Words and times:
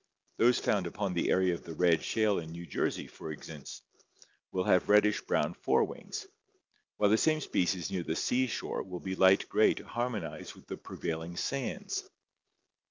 Those 0.37 0.57
found 0.57 0.87
upon 0.87 1.13
the 1.13 1.29
area 1.29 1.53
of 1.53 1.61
the 1.63 1.75
red 1.75 2.01
shale 2.03 2.39
in 2.39 2.49
New 2.53 2.65
Jersey, 2.65 3.05
for 3.05 3.31
instance, 3.31 3.83
will 4.51 4.63
COLORATION 4.63 4.89
AND 4.95 5.03
MIMICRY 5.03 5.11
233 5.27 5.43
have 5.43 5.53
reddish 5.53 5.61
brown 5.61 5.63
fore 5.63 5.83
wings, 5.83 6.27
while 6.97 7.11
the 7.11 7.17
same 7.19 7.39
species 7.39 7.91
near 7.91 8.01
the 8.01 8.15
sea 8.15 8.47
shore 8.47 8.81
will 8.81 8.99
be 8.99 9.13
light 9.15 9.47
gray 9.47 9.75
to 9.75 9.85
harmonize 9.85 10.55
with 10.55 10.65
the 10.65 10.77
prevailing 10.77 11.37
sands. 11.37 12.09